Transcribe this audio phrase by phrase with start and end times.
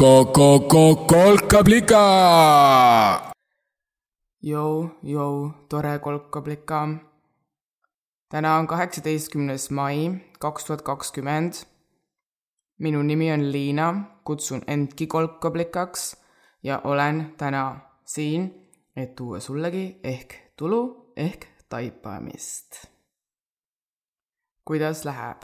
[0.00, 2.04] kolkablika.
[4.42, 6.88] Jou, jou, tore kolkablika.
[8.28, 11.52] täna on kaheksateistkümnes mai kaks tuhat kakskümmend.
[12.78, 16.16] minu nimi on Liina, kutsun endki kolkablikaks
[16.62, 22.86] ja olen täna siin, et tuua sullegi ehk tulu ehk taipamist.
[24.64, 25.42] kuidas läheb?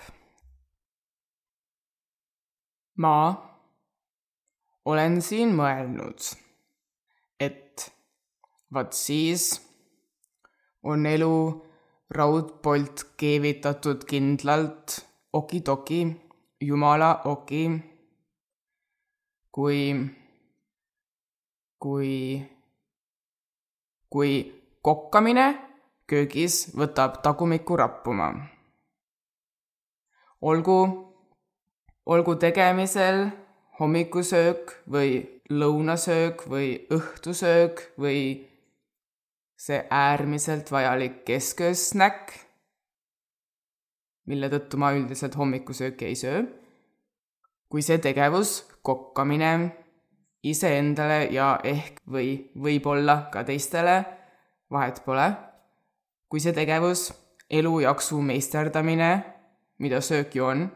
[2.96, 3.55] ma
[4.86, 6.22] olen siin mõelnud,
[7.42, 7.88] et
[8.72, 9.48] vaat siis
[10.86, 11.36] on elu
[12.14, 15.00] raudpolt keevitatud kindlalt
[15.34, 16.00] okidoki,
[16.62, 17.64] jumala oki,
[19.52, 19.80] kui,
[21.82, 22.12] kui,
[24.10, 24.36] kui
[24.86, 25.46] kokkamine
[26.06, 28.28] köögis võtab tagumikku rappuma.
[30.46, 30.78] olgu,
[32.06, 33.45] olgu tegemisel
[33.78, 38.20] hommikusöök või lõunasöök või õhtusöök või
[39.56, 42.32] see äärmiselt vajalik kesköösnäkk,
[44.26, 46.44] mille tõttu ma üldiselt hommikusööki ei söö.
[47.68, 49.74] kui see tegevus, kokkamine
[50.42, 54.04] iseendale ja ehk või võib-olla ka teistele,
[54.70, 55.26] vahet pole,
[56.30, 57.10] kui see tegevus,
[57.50, 59.10] elujaksu meisterdamine,
[59.78, 60.66] mida söök ju on,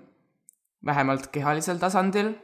[0.86, 2.34] vähemalt kehalisel tasandil,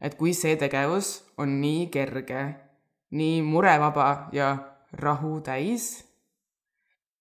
[0.00, 2.44] et kui see tegevus on nii kerge,
[3.10, 4.56] nii murevaba ja
[4.92, 5.90] rahu täis,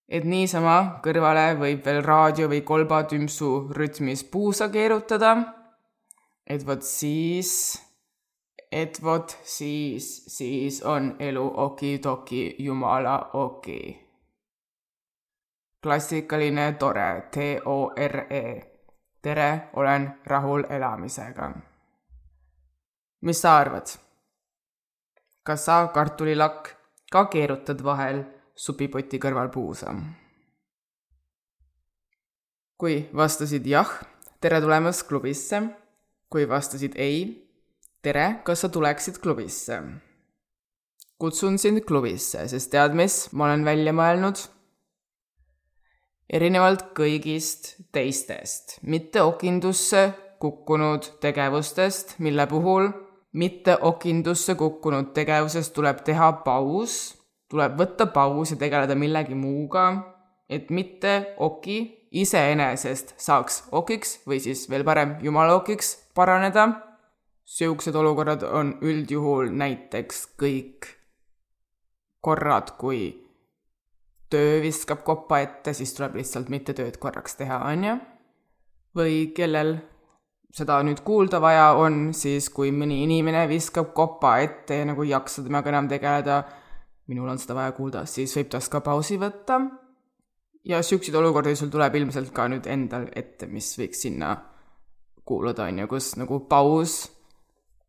[0.09, 5.35] et niisama kõrvale võib veel raadio või kolbatümpsu rütmis puusa keerutada,
[6.47, 7.51] et vot siis,
[8.72, 13.81] et vot siis, siis on elu okidoki jumala oki.
[15.84, 18.44] klassikaline tore T-O-R-E.
[19.22, 21.69] tere, olen rahul elamisega
[23.22, 23.88] mis sa arvad?
[25.44, 26.68] kas sa, kartulilakk,
[27.12, 28.22] ka keerutad vahel
[28.56, 29.91] supipoti kõrval puusa?
[32.79, 33.90] kui vastasid jah,
[34.40, 35.59] tere tulemast klubisse.
[36.29, 37.50] kui vastasid ei,
[38.02, 39.81] tere, kas sa tuleksid klubisse?
[41.19, 44.46] kutsun sind klubisse, sest tead mis ma olen välja mõelnud?
[46.29, 50.08] erinevalt kõigist teistest mitte okindusse
[50.40, 52.94] kukkunud tegevustest, mille puhul
[53.34, 57.16] mitte okindusse kukkunud tegevusest tuleb teha paus,
[57.50, 59.85] tuleb võtta paus ja tegeleda millegi muuga,
[60.50, 61.79] et mitte oki
[62.12, 66.69] iseenesest saaks okiks või siis veel parem jumala okiks paraneda.
[67.50, 70.85] siuksed olukorrad on üldjuhul näiteks kõik
[72.22, 73.29] korrad, kui
[74.29, 77.96] töö viskab kopa ette, siis tuleb lihtsalt mitte tööd korraks teha, on ju.
[78.96, 79.78] või kellel
[80.53, 85.13] seda nüüd kuulda vaja on, siis kui mõni inimene viskab kopa ette ja nagu ei
[85.13, 86.41] jaksa temaga enam tegeleda,
[87.09, 89.61] minul on seda vaja kuulda, siis võib tast ka pausi võtta.
[90.65, 94.35] ja siukseid olukordi sul tuleb ilmselt ka nüüd endal ette, mis võiks sinna
[95.25, 97.05] kuuluda, on ju, kus nagu paus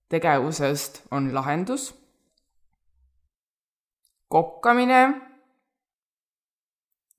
[0.08, 1.94] tegevusest on lahendus.
[4.28, 5.00] kokkamine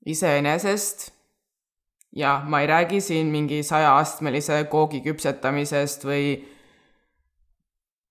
[0.06, 1.10] iseenesest
[2.12, 6.26] ja ma ei räägi siin mingi sajaastmelise koogi küpsetamisest või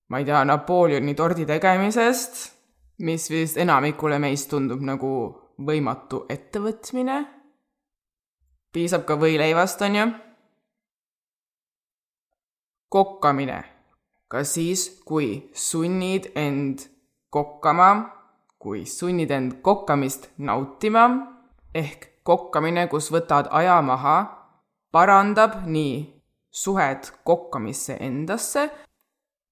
[0.10, 2.42] ma ei tea, Napoleoni tordi tegemisest,
[3.06, 5.14] mis vist enamikule meist tundub nagu
[5.62, 7.26] võimatu ettevõtmine.
[8.74, 10.06] piisab ka võileivast, on ju.
[12.90, 13.64] kokkamine,
[14.28, 16.88] ka siis, kui sunnid end
[17.30, 17.90] kokkama,
[18.60, 21.08] kui sunnid end kokkamist nautima
[21.74, 24.18] ehk kokkamine, kus võtad aja maha,
[24.92, 26.22] parandab nii
[26.52, 28.70] suhet kokkamisse endasse,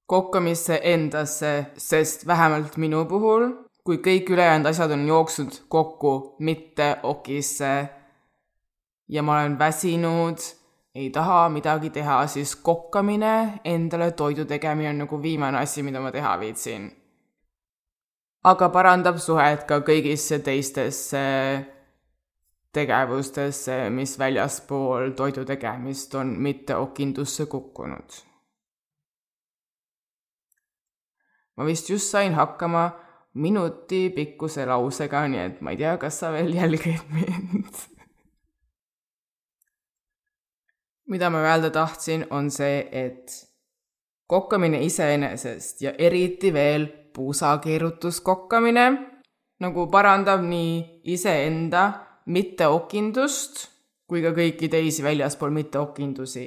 [0.06, 3.50] kokkamisse endasse, sest vähemalt minu puhul,
[3.83, 7.74] kui kõik ülejäänud asjad on jooksnud kokku mitte okisse
[9.10, 10.38] ja ma olen väsinud,
[10.95, 16.12] ei taha midagi teha, siis kokkamine, endale toidu tegemine on nagu viimane asi, mida ma
[16.12, 16.92] teha viitsin.
[18.44, 21.19] aga parandab suhet ka kõigisse teistesse
[22.74, 28.25] tegevustesse, mis väljaspool toidu tegemist on mitte okindusse kukkunud.
[31.57, 32.92] ma vist just sain hakkama
[33.33, 37.81] minuti pikkuse lausega, nii et ma ei tea, kas sa veel jälgid mind.
[41.10, 43.33] mida ma öelda tahtsin, on see, et
[44.27, 48.86] kokkamine iseenesest ja eriti veel puusakeerutuskokkamine
[49.60, 53.67] nagu parandab nii iseenda mitteokindust
[54.09, 56.45] kui ka kõiki teisi väljaspool mitteokindusi.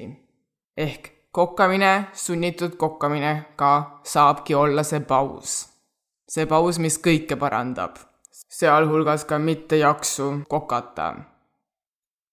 [0.76, 5.68] ehk kokkamine, sunnitud kokkamine ka saabki olla see paus.
[6.28, 7.96] see paus, mis kõike parandab,
[8.30, 11.14] sealhulgas ka mittejaksu kokata.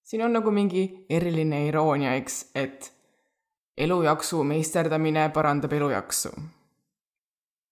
[0.02, 2.92] siin on nagu mingi eriline iroonia, eks, et
[3.76, 6.30] elujaksu meisterdamine parandab elujaksu.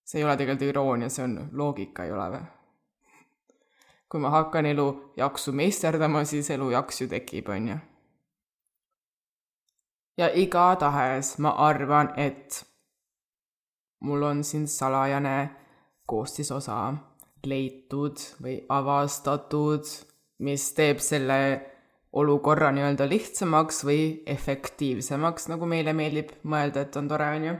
[0.05, 2.58] see ei ole tegelikult iroonia, see on loogika, ei ole või?
[4.09, 7.77] Kui ma hakkan elujaksu meisterdama, siis elujaks ju tekib, on ju.
[10.17, 12.63] ja igatahes ma arvan, et
[14.01, 15.49] mul on siin salajane
[16.05, 16.93] koostisosa
[17.45, 19.85] leitud või avastatud,
[20.43, 21.39] mis teeb selle
[22.13, 27.57] olukorra nii-öelda lihtsamaks või efektiivsemaks, nagu meile meeldib mõelda, et on tore, on ju.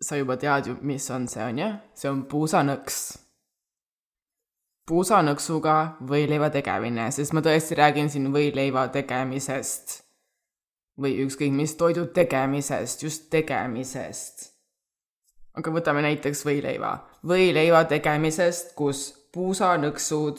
[0.00, 1.70] sa juba tead ju, mis on see, on ju?
[1.94, 3.27] see on puusanõks.
[4.88, 5.76] Puusanõksuga
[6.08, 10.04] võileiva tegemine, sest ma tõesti räägin siin võileiva tegemisest.
[10.98, 14.48] või ükskõik mis toidu tegemisest, just tegemisest.
[15.54, 16.98] aga võtame näiteks võileiva.
[17.24, 20.38] võileiva tegemisest, kus puusanõksud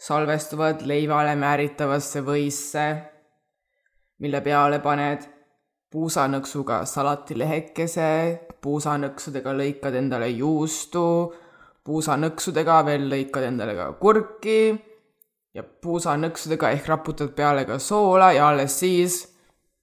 [0.00, 2.86] salvestuvad leivale määritavasse võisse,
[4.18, 5.28] mille peale paned
[5.92, 8.08] puusanõksuga salatilehekese,
[8.62, 11.34] puusanõksudega lõikad endale juustu,
[11.86, 14.58] puusanõksudega veel lõikad endale ka kurki
[15.54, 19.22] ja puusanõksudega ehk raputad peale ka soola ja alles siis,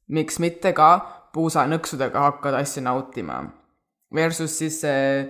[0.08, 0.92] miks mitte ka,
[1.34, 3.44] puusanõksudega hakkad asja nautima.
[4.16, 5.28] Versus siis see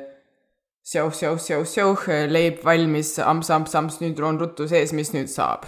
[0.85, 5.31] sjauh, sjauh, sjauh, sjauh, leib valmis, amps, amps, amps, nüüd on ruttu sees, mis nüüd
[5.31, 5.67] saab?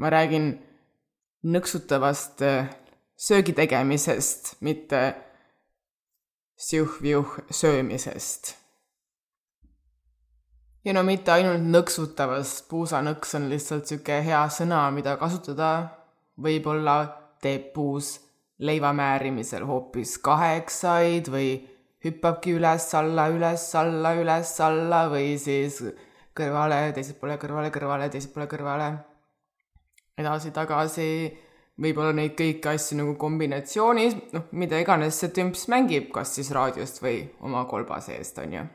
[0.00, 0.54] ma räägin
[1.44, 2.70] nõksutavast äh,
[3.20, 5.00] söögi tegemisest, mitte
[6.56, 8.54] siuh-viuh söömisest.
[10.84, 15.72] Ja no mitte ainult nõksutavast, puusanõks on lihtsalt sihuke hea sõna, mida kasutada,
[16.40, 17.02] võib-olla
[17.42, 18.18] teeb puus
[18.60, 21.52] leiva määrimisel hoopis kaheksaid või
[22.04, 25.80] hüppabki üles-alla, üles-alla, üles-alla või siis
[26.36, 28.90] kõrvale, teiselt poole kõrvale, kõrvale, teiselt poole kõrvale,
[30.20, 31.10] edasi-tagasi,
[31.80, 37.02] võib-olla neid kõiki asju nagu kombinatsioonis, noh, mida iganes see tümps mängib, kas siis raadiost
[37.04, 38.68] või oma kolba seest, on ju.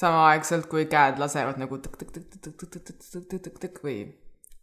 [0.00, 3.96] Samaaegselt, kui käed lasevad nagu tõk-tõk-tõk-tõk-tõk-tõk-tõk-tõk või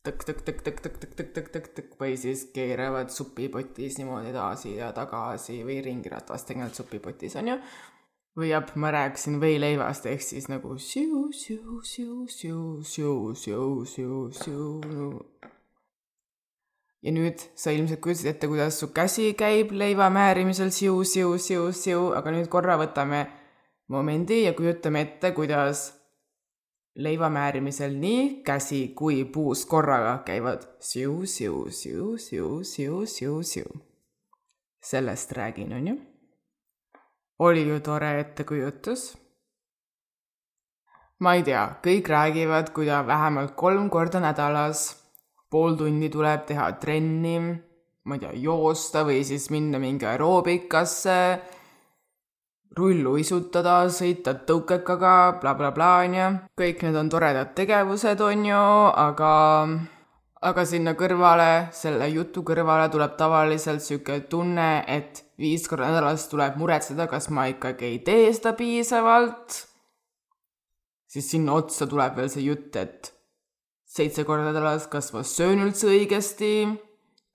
[0.07, 7.57] tõk-tõk-tõk-tõk-tõk-tõk-tõk-tõk või siis keeravad supipotis niimoodi edasi ja tagasi või ringiratast tegelikult supipotis on ju.
[8.37, 14.31] või jah, ma rääkisin võileivast ehk siis nagu siu, siu, siu, siu, siu, siu, siu,
[14.31, 14.67] siu.
[17.01, 21.71] ja nüüd sa ilmselt kujutasid ette, kuidas su käsi käib leiva määrimisel siu, siu, siu,
[21.73, 23.25] siu, aga nüüd korra võtame
[23.87, 25.87] momendi ja kujutame ette, kuidas
[26.97, 33.69] leiva määrimisel nii käsi kui puus korraga käivad siu, siu, siu, siu, siu, siu, siu.
[34.83, 35.95] sellest räägin, on ju.
[37.39, 39.17] oli ju tore ettekujutus?
[41.19, 44.89] ma ei tea, kõik räägivad, kuida vähemalt kolm korda nädalas
[45.49, 47.37] pool tundi tuleb teha trenni,
[48.03, 51.17] ma ei tea, joosta või siis minna mingi aeroobikasse
[52.77, 56.27] rulluisutada, sõita tõukekaga bla, bla, blablabla, on ju.
[56.61, 58.63] kõik need on toredad tegevused, on ju,
[59.03, 59.31] aga,
[60.51, 66.57] aga sinna kõrvale, selle jutu kõrvale tuleb tavaliselt sihuke tunne, et viis korda nädalas tuleb
[66.59, 69.63] muretseda, kas ma ikkagi ei tee seda piisavalt.
[71.07, 73.13] siis sinna otsa tuleb veel see jutt, et
[73.87, 76.53] seitse korda nädalas, kas ma söön üldse õigesti,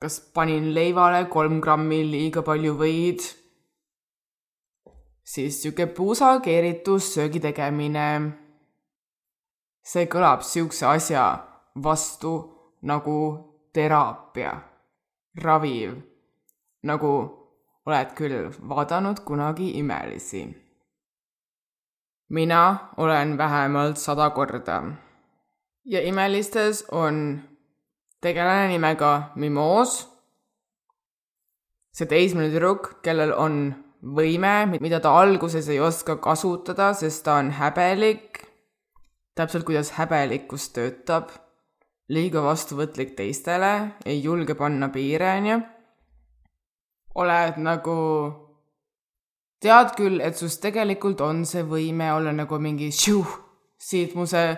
[0.02, 3.41] kas panin leivale kolm grammi liiga palju võid
[5.24, 8.38] siis sihuke pusa keeritus, söögi tegemine.
[9.82, 11.24] see kõlab siukse asja
[11.74, 12.32] vastu
[12.82, 13.18] nagu
[13.74, 14.52] teraapia,
[15.42, 15.96] raviv,
[16.82, 17.12] nagu
[17.86, 20.44] oled küll vaadanud kunagi imelisi.
[22.28, 24.82] mina olen vähemalt sada korda
[25.84, 27.42] ja imelistes on
[28.20, 30.08] tegelane nimega Mimoos.
[31.92, 37.52] see teismeline tüdruk, kellel on võime, mida ta alguses ei oska kasutada, sest ta on
[37.54, 38.42] häbelik,
[39.38, 41.30] täpselt kuidas häbelikkus töötab,
[42.12, 45.60] liiga vastuvõtlik teistele, ei julge panna piire, onju.
[47.14, 47.96] oled nagu,
[49.60, 53.28] tead küll, et sus tegelikult on see võime olla nagu mingi šiuh,
[53.78, 54.56] siit mu see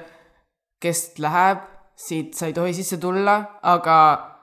[0.81, 4.34] kest läheb, siit sa ei tohi sisse tulla, aga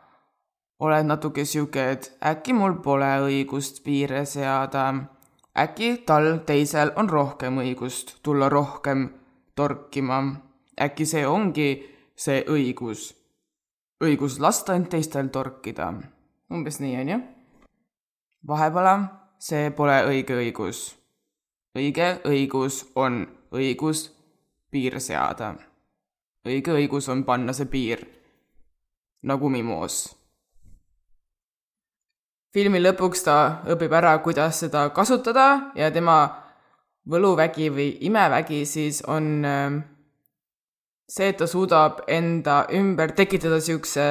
[0.82, 4.94] oled natuke sihuke, et äkki mul pole õigust piire seada.
[5.58, 9.10] äkki tal teisel on rohkem õigust tulla rohkem
[9.56, 10.22] torkima.
[10.82, 11.70] äkki see ongi
[12.16, 13.12] see õigus,
[14.04, 15.94] õigus lasta end teistel torkida.
[16.52, 17.20] umbes nii, on ju.
[18.48, 18.96] vahepala,
[19.40, 20.96] see pole õige õigus.
[21.78, 24.10] õige õigus on õigus
[24.72, 25.56] piir seada.
[26.46, 28.08] õige õigus on panna see piir
[29.22, 30.21] nagu mimoos.
[32.54, 33.38] Filmi lõpuks ta
[33.72, 36.18] õpib ära, kuidas seda kasutada ja tema
[37.10, 39.80] võluvägi või imevägi siis on äh,
[41.12, 44.10] see, et ta suudab enda ümber tekitada niisuguse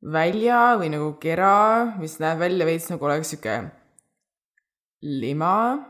[0.00, 3.70] välja või nagu kera, mis näeb välja veits nagu oleks niisugune
[5.00, 5.86] lima.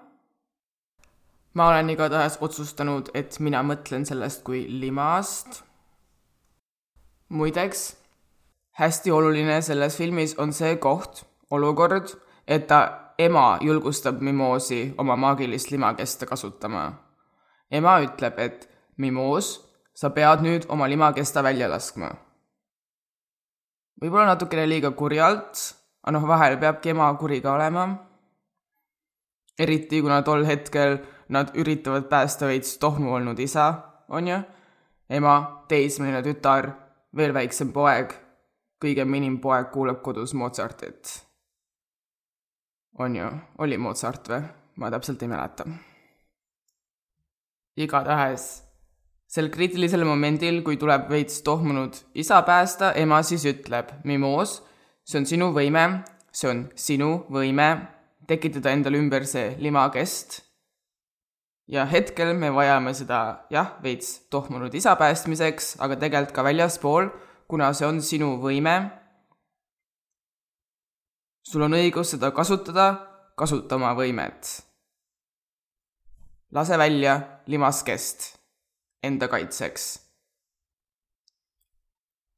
[1.55, 5.63] ma olen igatahes otsustanud, et mina mõtlen sellest kui limast.
[7.29, 7.97] muideks,
[8.81, 12.15] hästi oluline selles filmis on see koht, olukord,
[12.49, 12.79] et ta
[13.19, 16.93] ema julgustab Mimoosi oma maagilist limakeste kasutama.
[17.71, 19.51] ema ütleb, et Mimoos
[19.95, 22.09] sa pead nüüd oma limakesta välja laskma.
[24.01, 25.61] võib-olla natukene liiga kurjalt,
[26.03, 27.85] aga noh, vahel peabki ema kuri ka olema.
[29.59, 33.75] eriti kuna tol hetkel nad üritavad päästa veits tohmu olnud isa,
[34.09, 34.41] on ju,
[35.11, 36.73] ema, teismeline tütar,
[37.17, 38.30] veel väiksem poeg,
[38.81, 41.27] kõige minim poeg kuulab kodus Mozartit.
[42.99, 44.43] on ju, oli Mozart või?
[44.77, 45.65] ma täpselt ei mäleta.
[47.77, 48.71] igatahes
[49.31, 54.59] sel kriitilisel momendil, kui tuleb veits tohmunud isa päästa, ema siis ütleb, Mimoos,
[55.07, 57.71] see on sinu võime, see on sinu võime
[58.31, 60.41] tekitada endale ümber see limakest.
[61.71, 67.13] ja hetkel me vajame seda jah, veits tohmunud isa päästmiseks, aga tegelikult ka väljaspool,
[67.51, 68.77] kuna see on sinu võime.
[71.43, 72.91] sul on õigus seda kasutada,
[73.35, 74.53] kasuta oma võimet.
[76.55, 77.17] lase välja
[77.47, 78.29] limaskest
[79.03, 79.89] enda kaitseks.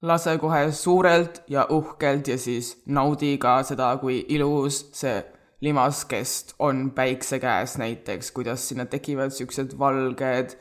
[0.02, 5.20] lase kohe suurelt ja uhkelt ja siis naudi ka seda, kui ilus see
[5.62, 10.56] limaskest on päikse käes näiteks, kuidas sinna tekivad siuksed valged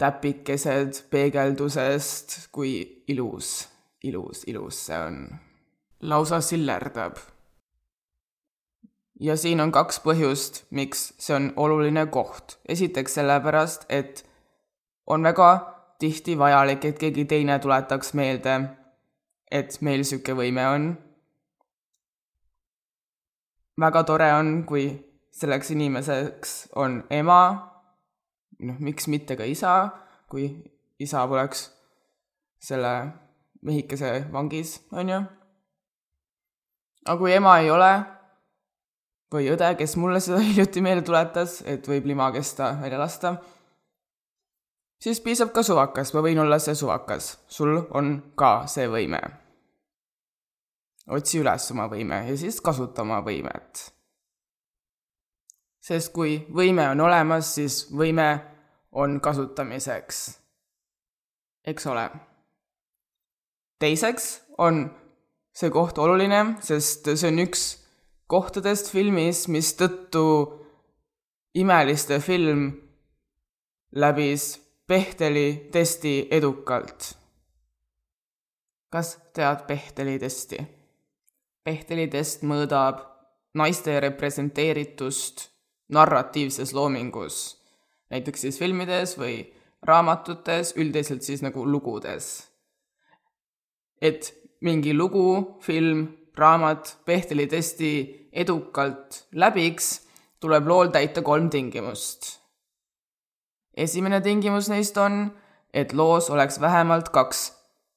[0.00, 3.68] täpikesed peegeldusest, kui ilus,
[4.04, 5.18] ilus, ilus see on.
[6.00, 7.16] lausa sillerdab.
[9.20, 12.58] ja siin on kaks põhjust, miks see on oluline koht.
[12.68, 14.24] esiteks sellepärast, et
[15.06, 15.50] on väga
[15.98, 18.60] tihti vajalik, et keegi teine tuletaks meelde,
[19.50, 20.90] et meil niisugune võime on.
[23.80, 24.86] väga tore on, kui
[25.30, 27.69] selleks inimeseks on ema,
[28.66, 29.74] noh, miks mitte ka isa,
[30.30, 30.48] kui
[31.00, 31.68] isa poleks
[32.60, 32.94] selle
[33.66, 35.20] mehikese vangis, on ju.
[37.06, 37.92] aga kui ema ei ole
[39.32, 43.36] või õde, kes mulle seda hiljuti meelde tuletas, et võib limakesta välja lasta
[45.02, 49.20] siis piisab ka suvakas, ma võin olla see suvakas, sul on ka see võime.
[51.10, 53.86] otsi üles oma võime ja siis kasuta oma võimet.
[55.80, 58.30] Sest kui võime on olemas, siis võime
[58.92, 60.38] on kasutamiseks.
[61.66, 62.10] eks ole.
[63.78, 64.90] teiseks on
[65.54, 67.64] see koht oluline, sest see on üks
[68.30, 70.24] kohtadest filmis, mistõttu
[71.54, 72.70] imeliste film
[73.92, 77.14] läbis Pehteli testi edukalt.
[78.90, 80.58] kas tead Pehteli testi?
[81.64, 83.04] Pehteli test mõõdab
[83.54, 85.49] naiste representeeritust
[85.90, 87.56] narratiivses loomingus,
[88.10, 89.42] näiteks siis filmides või
[89.86, 92.48] raamatutes, üldiselt siis nagu lugudes.
[94.00, 100.06] et mingi lugu, film, raamat Pehteli testi edukalt läbiks,
[100.40, 102.40] tuleb lool täita kolm tingimust
[103.80, 105.30] esimene tingimus neist on,
[105.74, 107.50] et loos oleks vähemalt kaks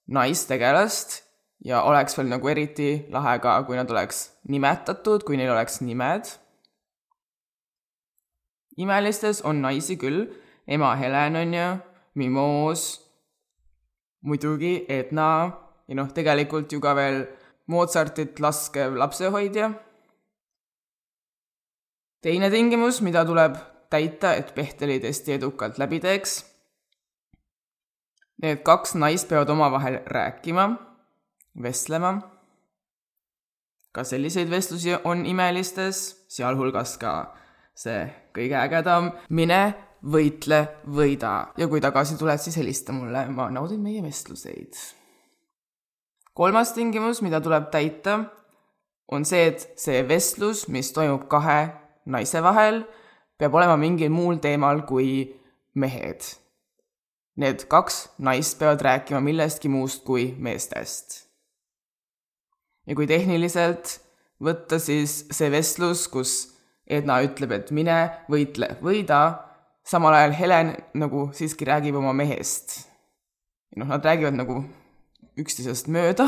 [0.08, 1.22] naistegelast
[1.66, 6.28] ja oleks veel nagu eriti lahe ka, kui nad oleks nimetatud, kui neil oleks nimed.
[8.78, 10.28] Imelistes on naisi küll,
[10.68, 11.68] ema Helen on ju,
[12.16, 13.02] Mimoos,
[14.22, 15.30] muidugi Edna
[15.88, 17.26] ja noh, tegelikult ju ka veel
[17.68, 19.72] Mozartit laskev lapsehoidja.
[22.22, 23.56] teine tingimus, mida tuleb
[23.90, 26.46] täita, et Pehteli testi edukalt läbi teeks.
[28.44, 30.70] Need kaks naist peavad omavahel rääkima,
[31.64, 32.30] vestlema.
[33.92, 37.36] ka selliseid vestlusi on imelistes, sealhulgas ka
[37.76, 39.62] see kõige ägedam mine,
[40.04, 40.60] võitle,
[40.90, 44.76] võida ja kui tagasi tuled, siis helista mulle, ma naudin meie vestluseid.
[46.34, 48.24] kolmas tingimus, mida tuleb täita,
[49.12, 51.72] on see, et see vestlus, mis toimub kahe
[52.06, 52.84] naise vahel,
[53.38, 55.28] peab olema mingil muul teemal kui
[55.76, 56.26] mehed.
[57.38, 61.24] Need kaks naist peavad rääkima millestki muust kui meestest.
[62.86, 64.02] ja kui tehniliselt
[64.44, 66.53] võtta siis see vestlus, kus
[66.88, 67.98] Edna ütleb, et mine
[68.32, 69.20] võitle, võida,
[69.88, 72.90] samal ajal Helen nagu siiski räägib oma mehest.
[73.76, 74.60] noh, nad räägivad nagu
[75.40, 76.28] üksteisest mööda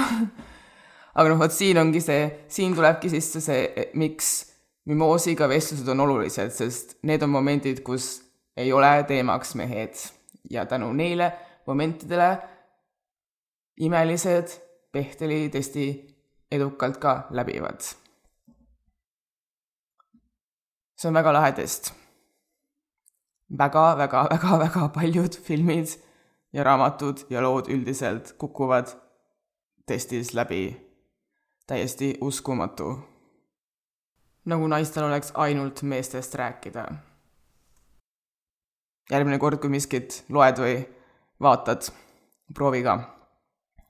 [1.16, 4.34] aga noh, vot siin ongi see, siin tulebki sisse see, miks
[4.86, 8.20] Mimoosiga vestlused on olulised, sest need on momendid, kus
[8.54, 9.98] ei ole teemaks mehed
[10.54, 11.32] ja tänu neile
[11.66, 12.30] momentidele
[13.82, 14.62] imelised
[14.94, 15.88] Pehteli testi
[16.52, 17.82] edukalt ka läbivad.
[21.06, 21.94] See on väga lahe test
[23.50, 25.88] väga, väga, väga, väga paljud filmid
[26.54, 28.88] ja raamatud ja lood üldiselt kukuvad
[29.86, 30.82] testis läbi.
[31.68, 33.00] täiesti uskumatu.
[34.46, 36.86] nagu naistel oleks ainult meestest rääkida.
[39.12, 40.86] järgmine kord, kui miskit loed või
[41.40, 41.92] vaatad,
[42.54, 43.00] proovi ka.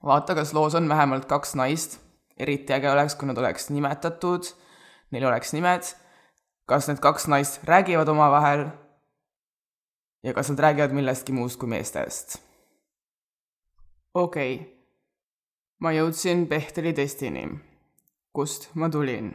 [0.04, 2.00] vaata, kas loos on vähemalt kaks naist,
[2.38, 4.44] eriti äge oleks, kui nad oleks nimetatud,
[5.12, 5.96] neil oleks nimed,
[6.66, 8.66] kas need kaks naist räägivad omavahel
[10.24, 12.38] ja kas nad räägivad millestki muust kui meestest.
[14.14, 14.72] okei okay.,
[15.80, 17.50] ma jõudsin Pehteli testini.
[18.34, 19.34] kust ma tulin?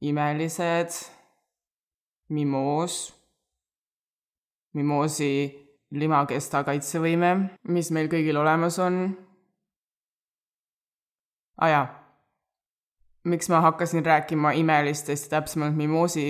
[0.00, 0.92] imelised,
[2.28, 3.14] mimoos,
[4.74, 5.30] mimoosi
[5.90, 7.30] limakesta kaitsevõime,
[7.68, 8.98] mis meil kõigil olemas on.
[11.56, 11.86] aa ah, jaa,
[13.26, 16.28] miks ma hakkasin rääkima imelistest täpsemalt mimoosi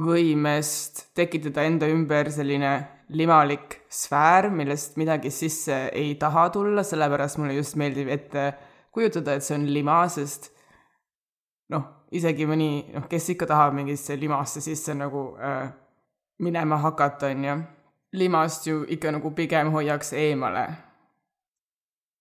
[0.00, 2.72] võimest tekitada enda ümber selline
[3.12, 8.52] limalik sfäär, millest midagi sisse ei taha tulla, sellepärast mulle just meeldib ette
[8.92, 10.50] kujutada, et see on lima, sest
[11.72, 15.68] noh, isegi mõni, noh, kes ikka tahab mingisse limasse sisse nagu äh,
[16.42, 17.60] minema hakata, on ju.
[18.12, 20.66] limast ju ikka nagu pigem hoiaks eemale.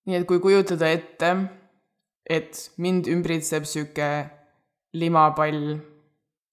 [0.06, 1.34] nii et kui kujutada ette,
[2.26, 4.12] et mind ümbritseb sihuke
[4.94, 5.62] limapall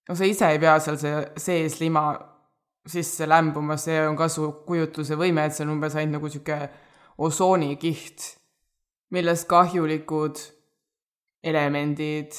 [0.08, 2.04] no sa ise ei pea seal see sees lima
[2.88, 6.58] sisse lämbuma, see on ka su kujutluse võime, et see on umbes ainult nagu sihuke
[7.20, 8.24] osoonikiht,
[9.12, 10.40] millest kahjulikud
[11.44, 12.36] elemendid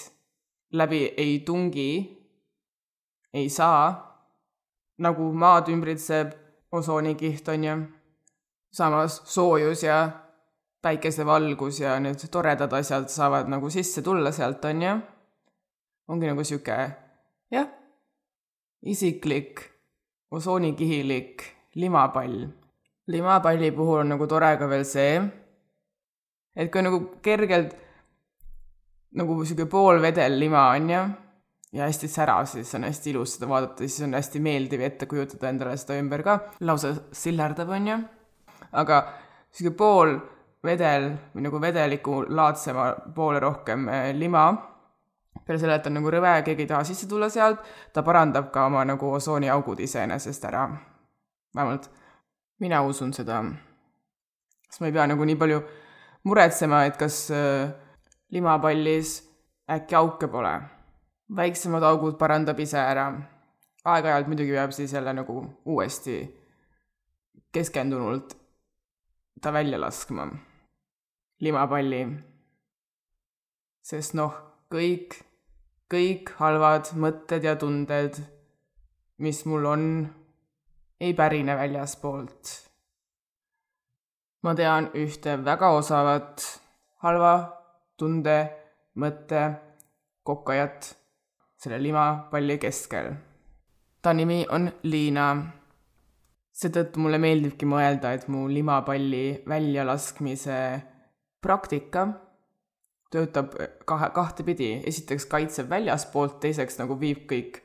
[0.73, 1.91] läbi ei tungi,
[3.33, 3.91] ei saa,
[4.99, 6.33] nagu maad ümbritseb
[6.75, 7.77] osoonikiht, on ju.
[8.71, 9.99] samas soojus ja
[10.81, 14.93] päikesevalgus ja need toredad asjad saavad nagu sisse tulla sealt, on ju.
[16.09, 16.77] ongi nagu sihuke
[17.51, 17.67] jah,
[18.81, 19.61] isiklik,
[20.31, 21.43] osoonikihilik
[21.75, 22.47] limapall.
[23.07, 25.19] limapalli puhul on nagu tore ka veel see,
[26.55, 27.75] et kui nagu kergelt
[29.19, 31.03] nagu sihuke poolvedel lima on ju,
[31.73, 35.51] ja hästi särav, siis on hästi ilus seda vaadata, siis on hästi meeldiv ette kujutada
[35.51, 38.01] endale seda ümber ka, lausa sillerdab, on ju.
[38.71, 39.03] aga
[39.51, 40.19] sihuke pool
[40.63, 44.49] vedel või nagu vedeliku laadsema poole rohkem eh, lima
[45.49, 48.67] peale selle, et on nagu rõve, keegi ei taha sisse tulla sealt, ta parandab ka
[48.69, 50.67] oma nagu osooniaugud iseenesest ära.
[51.55, 51.89] vähemalt
[52.59, 53.43] mina usun seda.
[54.69, 55.61] sest ma ei pea nagu nii palju
[56.23, 57.71] muretsema, et kas äh,
[58.31, 59.23] limapallis
[59.69, 60.53] äkki auke pole.
[61.35, 63.07] väiksemad augud parandab ise ära.
[63.85, 66.19] aeg-ajalt muidugi peab siis jälle nagu uuesti
[67.51, 68.37] keskendunult
[69.41, 70.27] ta välja laskma.
[71.39, 72.03] Limapalli.
[73.89, 74.33] sest noh,
[74.69, 75.29] kõik
[75.89, 78.19] kõik halvad mõtted ja tunded,
[79.25, 79.85] mis mul on,
[81.01, 82.55] ei pärine väljaspoolt.
[84.43, 86.43] ma tean ühte väga osavat
[87.03, 87.33] halva
[87.97, 88.37] tunde,
[88.95, 89.41] mõtte
[90.23, 90.93] kokkajat
[91.57, 93.15] selle limapalli keskel.
[94.01, 95.25] ta nimi on Liina.
[96.53, 100.59] seetõttu mulle meeldibki mõelda, et mu limapalli väljalaskmise
[101.41, 102.07] praktika
[103.11, 107.61] töötab kahe, kahtepidi, esiteks kaitseb väljaspoolt, teiseks nagu viib kõik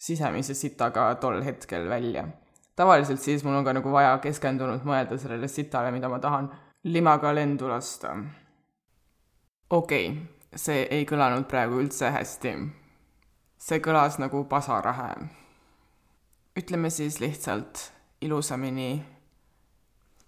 [0.00, 2.28] sisemise sitaga tol hetkel välja.
[2.76, 6.50] tavaliselt siis mul on ka nagu vaja keskendunult mõelda sellele sitale, mida ma tahan
[6.84, 8.16] limaga lendu lasta.
[9.70, 12.54] okei okay,, see ei kõlanud praegu üldse hästi.
[13.58, 15.14] see kõlas nagu pasarahe.
[16.56, 19.04] ütleme siis lihtsalt ilusamini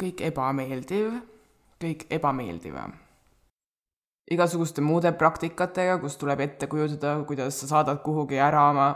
[0.03, 1.32] kõik ebameeldiv,
[1.83, 2.79] kõik ebameeldiv
[4.31, 8.88] igasuguste muude praktikatega, kus tuleb ette kujutada, kuidas sa saadad kuhugi ära oma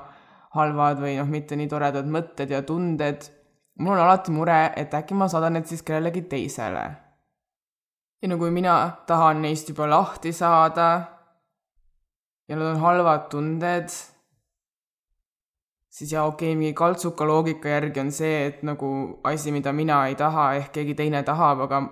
[0.57, 3.33] halvad või noh, mitte nii toredad mõtted ja tunded.
[3.79, 6.85] mul on alati mure, et äkki ma saadan need siis kellelegi teisele.
[8.23, 10.89] ja no kui mina tahan neist juba lahti saada
[12.49, 13.91] ja need on halvad tunded,
[15.91, 20.07] siis jaa, okei okay,, mingi kaltsuka loogika järgi on see, et nagu asi, mida mina
[20.07, 21.83] ei taha, ehk keegi teine tahab, aga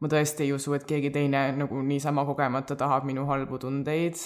[0.00, 4.16] ma tõesti ei usu, et keegi teine nagu niisama kogemata tahab minu halbu tundeid.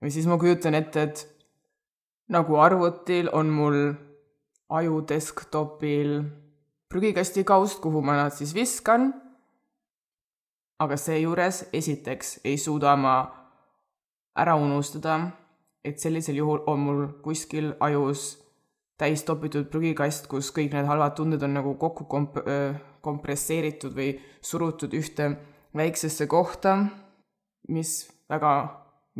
[0.00, 1.26] või siis ma kujutan ette, et
[2.28, 3.78] nagu arvutil on mul
[4.68, 6.22] aju desktopil
[6.88, 9.12] prügikasti kaust, kuhu ma nad siis viskan.
[10.80, 13.14] aga seejuures esiteks ei suuda ma
[14.36, 15.30] ära unustada,
[15.84, 18.38] et sellisel juhul on mul kuskil ajus
[18.96, 22.40] täis topitud prügikast, kus kõik need halvad tunded on nagu kokku komp-,
[23.04, 25.30] kompresseeritud või surutud ühte
[25.76, 26.76] väiksesse kohta,
[27.68, 28.54] mis väga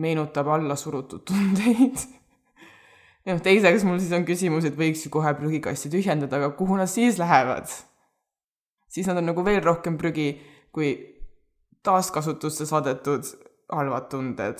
[0.01, 2.01] meenutab alla surutud tundeid
[3.27, 6.91] noh, teiseks mul siis on küsimus, et võiks ju kohe prügikasti tühjendada, aga kuhu nad
[6.91, 7.69] siis lähevad?
[8.91, 10.33] siis nad on nagu veel rohkem prügi
[10.75, 10.95] kui
[11.87, 13.27] taaskasutusse saadetud
[13.73, 14.59] halvad tunded.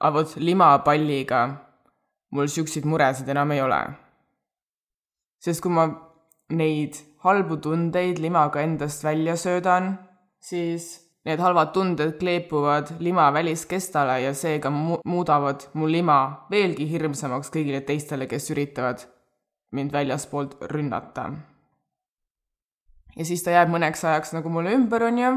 [0.00, 1.44] aga vot limapalliga
[2.34, 3.80] mul siukseid muresid enam ei ole.
[5.38, 5.86] sest kui ma
[6.54, 9.96] neid halbu tundeid limaga endast välja söödan,
[10.40, 17.48] siis Need halvad tunded kleepuvad lima väliskestale ja seega mu-, muudavad mu lima veelgi hirmsamaks
[17.54, 19.06] kõigile teistele, kes üritavad
[19.72, 21.30] mind väljaspoolt rünnata.
[23.16, 25.30] ja siis ta jääb mõneks ajaks nagu mulle ümber, on ju,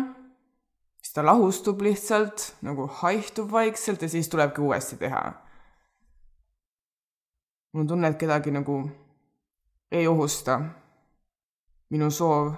[1.00, 5.24] siis ta lahustub lihtsalt, nagu haihtub vaikselt ja siis tulebki uuesti teha.
[7.74, 8.82] mul on tunne, et kedagi nagu
[9.92, 10.60] ei ohusta
[11.90, 12.54] minu soov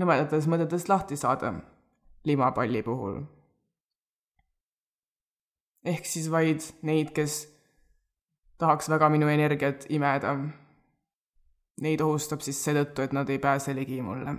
[0.00, 1.54] nõmedatest mõtetest lahti saada
[2.24, 3.22] limapalli puhul.
[5.84, 7.54] ehk siis vaid neid, kes
[8.58, 10.34] tahaks väga minu energiat imeda.
[11.84, 14.36] Neid ohustab siis seetõttu, et nad ei pääse ligi mulle.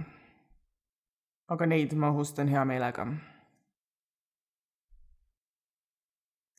[1.48, 3.08] aga neid ma ohustan hea meelega.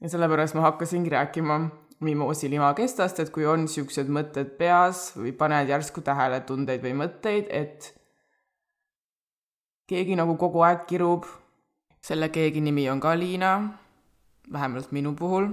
[0.00, 5.70] ja sellepärast ma hakkasingi rääkima mimoosi limakestast, et kui on siuksed mõtted peas või paned
[5.70, 7.92] järsku tähele tundeid või mõtteid, et
[9.88, 11.24] keegi nagu kogu aeg kirub.
[12.06, 13.78] selle keegi nimi on ka Liina,
[14.52, 15.48] vähemalt minu puhul.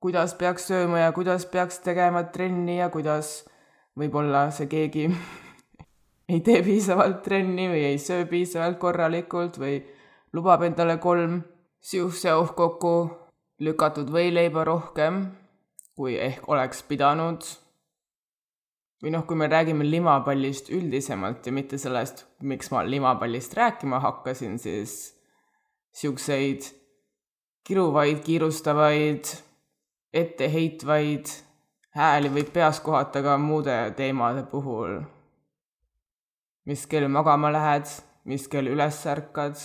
[0.00, 3.44] kuidas peaks sööma ja kuidas peaks tegema trenni ja kuidas
[3.98, 5.10] võib-olla see keegi
[6.32, 9.82] ei tee piisavalt trenni või ei söö piisavalt korralikult või
[10.32, 11.42] lubab endale kolm
[11.80, 13.21] siuh-säuh-kokku
[13.62, 15.24] lükatud võileiba rohkem,
[15.96, 17.44] kui ehk oleks pidanud
[19.02, 24.58] või noh, kui me räägime limapallist üldisemalt ja mitte sellest, miks ma limapallist rääkima hakkasin,
[24.62, 25.14] siis
[25.92, 26.68] siukseid
[27.66, 29.32] kiruvaid, kiirustavaid,
[30.12, 31.34] etteheitvaid
[31.98, 35.02] hääli võib peas kohata ka muude teemade puhul.
[36.64, 37.88] mis kell magama lähed,
[38.24, 39.58] mis kell üles ärkad,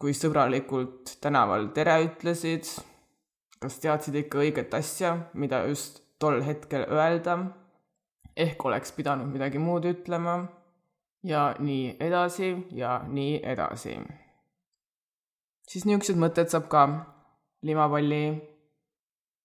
[0.00, 2.64] kui sõbralikult tänaval tere ütlesid,
[3.60, 7.36] kas teadsid ikka õiget asja, mida just tol hetkel öelda
[8.36, 10.38] ehk oleks pidanud midagi muud ütlema
[11.26, 13.98] ja nii edasi ja nii edasi.
[15.68, 16.86] siis niisugused mõtted saab ka
[17.62, 18.24] limapalli,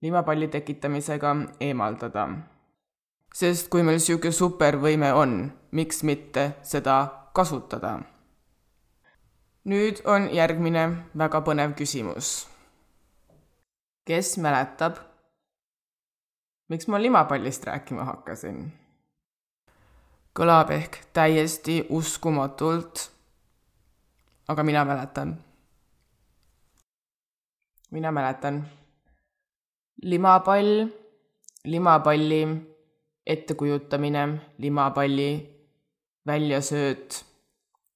[0.01, 2.29] limapalli tekitamisega eemaldada.
[3.33, 8.14] sest kui meil niisugune supervõime on, miks mitte seda kasutada?
[9.65, 10.85] Nüüd on järgmine
[11.17, 12.47] väga põnev küsimus.
[14.05, 14.99] kes mäletab,
[16.69, 18.71] miks ma limapallist rääkima hakkasin?
[20.37, 23.09] kõlab ehk täiesti uskumatult,
[24.47, 25.35] aga mina mäletan.
[27.91, 28.65] mina mäletan.
[30.03, 30.87] limapall,
[31.65, 32.41] limapalli
[33.25, 35.31] ettekujutamine, limapalli
[36.27, 37.34] väljasööt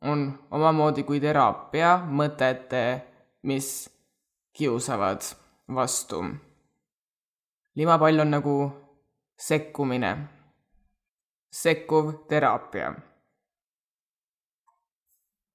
[0.02, 2.84] on omamoodi kui teraapia mõtete,
[3.44, 3.90] mis
[4.54, 5.26] kiusavad
[5.76, 6.24] vastu
[7.80, 8.56] limapall on nagu
[9.40, 10.12] sekkumine,
[11.52, 12.94] sekkuv teraapia.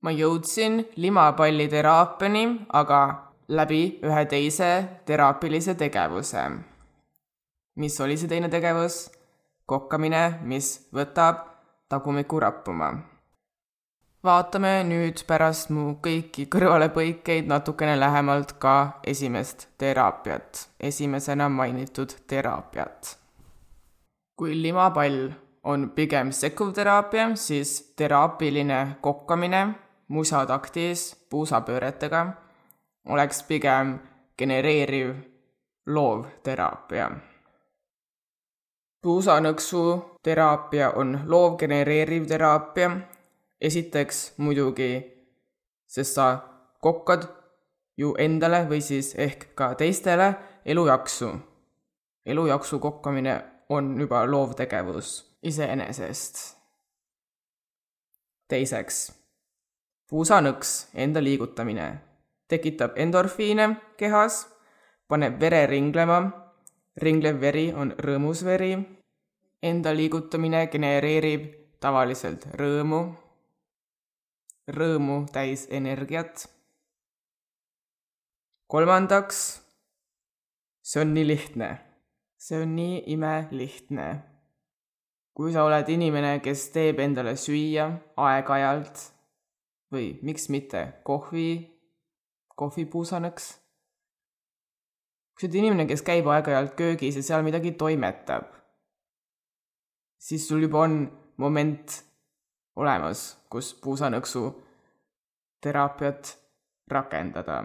[0.05, 2.45] ma jõudsin limapalliteraapiani
[2.81, 3.01] aga
[3.49, 4.71] läbi ühe teise
[5.07, 6.45] teraapilise tegevuse.
[7.77, 9.11] mis oli see teine tegevus?
[9.67, 11.45] kokkamine, mis võtab
[11.89, 13.14] tagumiku rappuma
[14.25, 23.19] vaatame nüüd pärast mu kõiki kõrvalepõikeid natukene lähemalt ka esimest teraapiat, esimesena mainitud teraapiat.
[24.37, 25.31] kui limapall
[25.65, 29.75] on pigem sekkuv teraapia, siis teraapiline kokkamine
[30.09, 32.27] musataktis puusapööretega
[33.09, 33.99] oleks pigem
[34.39, 35.15] genereeriv
[35.87, 37.11] loovteraapia.
[39.03, 39.83] puusanõksu
[40.23, 42.91] teraapia on loovgenereeriv teraapia
[43.65, 44.91] esiteks muidugi,
[45.89, 46.29] sest sa
[46.85, 47.27] kokkad
[47.97, 51.33] ju endale või siis ehk ka teistele elujaksu.
[52.27, 56.57] elujaksu kokkamine on juba loovtegevus iseenesest.
[58.49, 59.13] teiseks,
[60.11, 62.01] puusanõks, enda liigutamine.
[62.49, 64.47] tekitab endorfiine kehas,
[65.09, 66.21] paneb vere ringlema,
[66.97, 68.77] ringlev veri on rõõmus veri,
[69.63, 71.47] enda liigutamine genereerib
[71.81, 73.24] tavaliselt rõõmu,
[74.69, 76.49] rõõmu täis energiat.
[78.67, 79.41] kolmandaks,
[80.83, 81.69] see on nii lihtne,
[82.39, 84.35] see on nii imelihtne
[85.35, 87.89] kui sa oled inimene, kes teeb endale süüa
[88.23, 89.01] aeg-ajalt
[89.95, 91.49] või miks mitte kohvi,
[92.55, 93.49] kohvipuusanõks.
[95.35, 98.47] kui sa oled inimene, kes käib aeg-ajalt köögis ja seal midagi toimetab,
[100.19, 101.01] siis sul juba on
[101.37, 101.99] moment
[102.77, 104.45] olemas, kus puusanõksu
[105.63, 106.37] teraapiat
[106.91, 107.65] rakendada.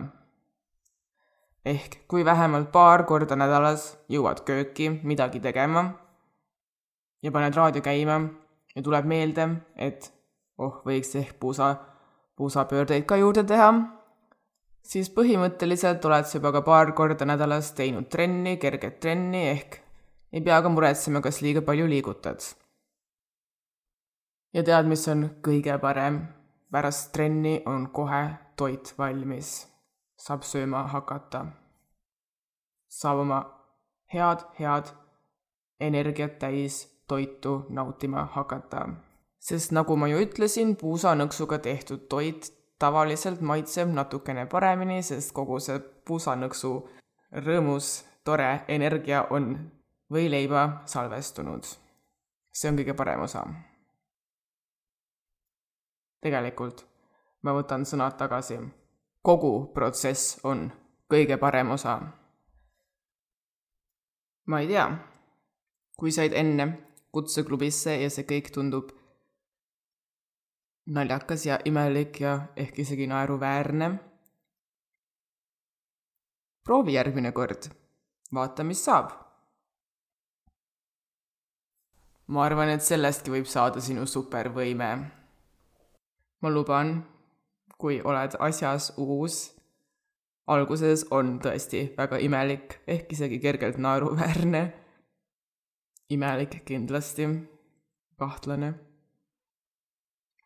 [1.65, 5.83] ehk kui vähemalt paar korda nädalas jõuad kööki midagi tegema
[7.23, 8.19] ja paned raadio käima
[8.75, 10.11] ja tuleb meelde, et
[10.57, 11.75] oh, võiks ehk puusa,
[12.35, 13.69] puusapöördeid ka juurde teha,
[14.83, 19.81] siis põhimõtteliselt oled sa juba ka paar korda nädalas teinud trenni, kerget trenni, ehk
[20.31, 22.39] ei pea ka muretsema, kas liiga palju liigutad.
[24.53, 26.21] Ja tead, mis on kõige parem?
[26.71, 29.67] pärast trenni on kohe toit valmis.
[30.17, 31.45] saab sööma hakata.
[32.87, 33.39] saab oma
[34.13, 34.93] head, head
[35.79, 38.87] energiat täis toitu nautima hakata.
[39.39, 45.79] sest nagu ma ju ütlesin, puusanõksuga tehtud toit tavaliselt maitseb natukene paremini, sest kogu see
[45.79, 46.73] puusanõksu
[47.45, 49.71] rõõmus, tore energia on
[50.11, 51.63] võileiba salvestunud.
[52.51, 53.68] see on kõige parem osa.
[56.21, 56.85] Tegelikult
[57.41, 58.59] ma võtan sõnad tagasi.
[59.21, 60.71] kogu protsess on
[61.09, 61.99] kõige parem osa.
[64.45, 64.87] ma ei tea,
[65.97, 66.65] kui said enne
[67.11, 68.91] kutseklubisse ja see kõik tundub
[70.89, 73.89] naljakas ja imelik ja ehk isegi naeruväärne.
[76.63, 77.69] proovi järgmine kord,
[78.33, 79.11] vaata, mis saab.
[82.27, 85.18] ma arvan, et sellestki võib saada sinu supervõime.
[86.41, 87.03] Ma luban,
[87.77, 89.55] kui oled asjas uus,
[90.47, 94.63] alguses on tõesti väga imelik, ehk isegi kergelt naeruväärne
[96.09, 97.27] imelik kindlasti,
[98.17, 98.73] kahtlane.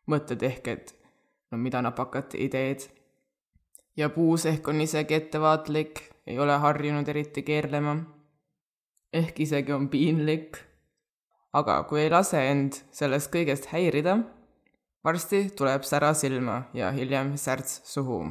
[0.06, 0.92] mõtled ehk, et
[1.50, 2.84] no mida napakad ideed.
[3.96, 7.96] ja puus ehk on isegi ettevaatlik, ei ole harjunud eriti keerlema.
[9.12, 10.58] ehk isegi on piinlik.
[11.52, 14.18] aga kui ei lase end sellest kõigest häirida,
[15.04, 18.24] varsti tuleb sära silma ja hiljem särts suhu.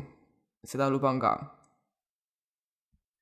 [0.64, 1.34] seda luban ka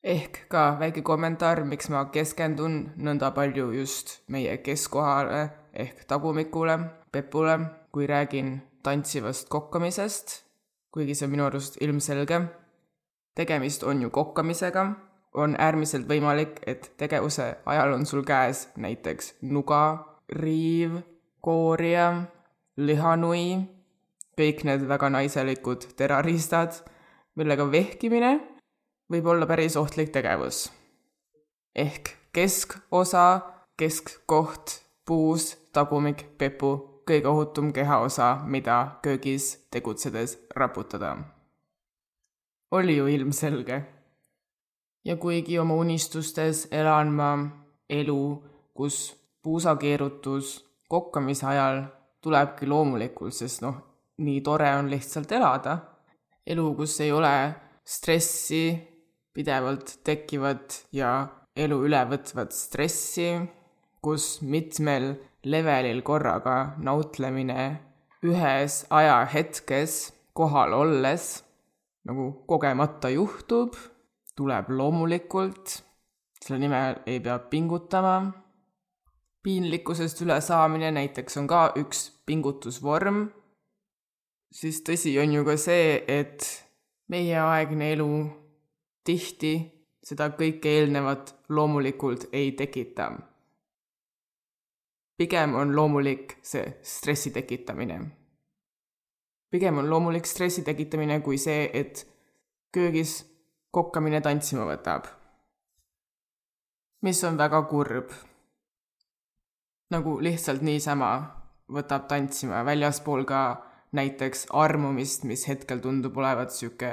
[0.03, 6.79] ehk ka väike kommentaar, miks ma keskendun nõnda palju just meie keskkohale ehk tagumikule,
[7.11, 7.57] Pepule,
[7.91, 10.43] kui räägin tantsivast kokkamisest,
[10.91, 12.41] kuigi see on minu arust ilmselge.
[13.35, 14.85] tegemist on ju kokkamisega,
[15.33, 21.01] on äärmiselt võimalik, et tegevuse ajal on sul käes näiteks nuga, riiv,
[21.41, 22.25] koorija,
[22.77, 23.67] lihanui,
[24.37, 26.81] kõik need väga naiselikud terariistad,
[27.35, 28.31] millega vehkimine
[29.11, 30.71] võib olla päris ohtlik tegevus.
[31.75, 33.41] ehk keskosa,
[33.77, 41.17] keskkoht, puus, tagumik, pepu, kõige ohutum kehaosa, mida köögis tegutsedes raputada.
[42.71, 43.83] oli ju ilmselge.
[45.05, 47.47] ja kuigi oma unistustes elan ma
[47.89, 51.83] elu, kus puusakeerutus kokkamise ajal
[52.21, 53.77] tulebki loomulikult, sest noh,
[54.21, 55.77] nii tore on lihtsalt elada.
[56.45, 57.33] elu, kus ei ole
[57.85, 58.65] stressi,
[59.33, 63.29] pidevalt tekkivat ja elu ülevõtvat stressi,
[64.01, 65.13] kus mitmel
[65.45, 67.69] levelil korraga nautlemine
[68.25, 71.41] ühes ajahetkes kohal olles
[72.05, 73.75] nagu kogemata juhtub,
[74.35, 75.81] tuleb loomulikult,
[76.41, 78.15] selle nimel ei pea pingutama.
[79.43, 83.23] Piinlikkusest ülesaamine näiteks on ka üks pingutusvorm,
[84.53, 86.45] siis tõsi on ju ka see, et
[87.09, 88.11] meieaegne elu
[89.03, 89.53] tihti
[90.05, 93.11] seda kõike eelnevat loomulikult ei tekita.
[95.17, 97.99] pigem on loomulik see stressi tekitamine.
[99.51, 102.07] pigem on loomulik stressi tekitamine kui see, et
[102.73, 103.25] köögis
[103.71, 105.05] kokkamine tantsima võtab.
[107.01, 108.11] mis on väga kurb.
[109.91, 111.11] Nagu lihtsalt niisama
[111.71, 113.41] võtab tantsima väljaspool ka
[113.91, 116.91] näiteks armumist, mis hetkel tundub olevat sihuke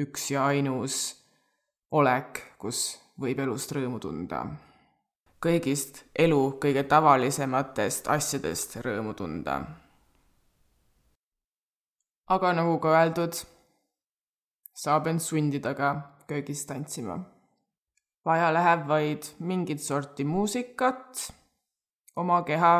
[0.00, 0.98] üks ja ainus
[1.90, 4.46] olek, kus võib elust rõõmu tunda.
[5.40, 9.60] kõigist elu kõige tavalisematest asjadest rõõmu tunda.
[12.26, 13.34] aga nagu ka öeldud,
[14.74, 15.90] saab end sundida ka
[16.26, 17.18] köögis tantsima.
[18.24, 21.32] vaja läheb vaid mingit sorti muusikat,
[22.16, 22.74] oma keha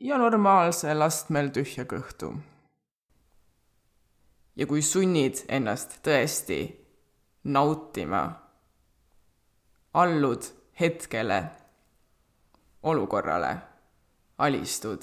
[0.00, 2.34] ja normaalsel astmel tühja kõhtu.
[4.56, 6.60] ja kui sunnid ennast tõesti
[7.44, 8.22] nautima,
[9.94, 10.46] allud
[10.80, 11.42] hetkele,
[12.82, 13.56] olukorrale,
[14.38, 15.02] alistud,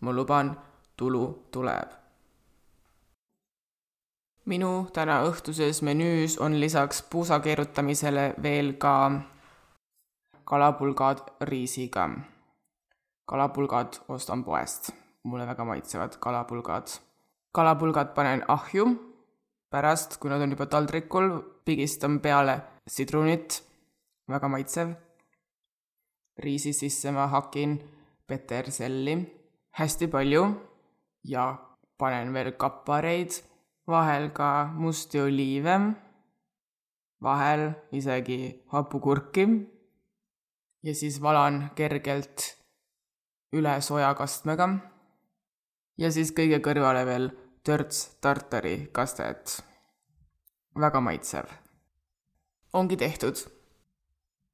[0.00, 0.56] ma luban,
[0.96, 1.98] tulu tuleb
[4.48, 8.94] minu täna õhtuses menüüs on lisaks puusa keerutamisele veel ka
[10.48, 12.08] kalapulgad riisiga.
[13.28, 14.90] Kalapulgad ostan poest,
[15.22, 16.88] mulle väga maitsevad kalapulgad.
[17.52, 18.84] kalapulgad panen ahju,
[19.70, 21.28] pärast, kui nad on juba taldrikul,
[21.64, 23.62] pigistan peale sidrunit,
[24.28, 24.94] väga maitsev.
[26.38, 27.78] riisi sisse ma hakin
[28.26, 29.14] peterselli.
[29.78, 30.42] Hästi palju.
[31.24, 31.58] Ja
[31.98, 33.32] panen veel kapareid
[33.88, 35.76] vahel ka musti oliive,
[37.22, 39.46] vahel isegi hapukurki.
[40.82, 42.57] Ja siis valan kergelt
[43.52, 44.68] üle sojakastmega
[45.98, 47.30] ja siis kõige kõrvale veel
[47.64, 49.62] törts tartari kastet.
[50.80, 51.44] väga maitsev.
[52.72, 53.36] ongi tehtud.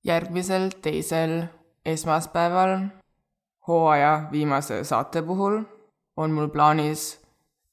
[0.04, 1.44] järgmisel teisel
[1.85, 2.88] esmaspäeval
[3.66, 5.62] hooaja viimase saate puhul
[6.16, 7.24] on mul plaanis